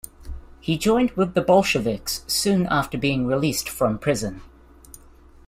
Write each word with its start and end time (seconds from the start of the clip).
He 0.59 0.79
joined 0.79 1.11
with 1.11 1.35
the 1.35 1.43
Bolsheviks 1.43 2.23
soon 2.25 2.65
after 2.65 2.97
being 2.97 3.27
released 3.27 3.69
from 3.69 3.99
prison. 3.99 4.41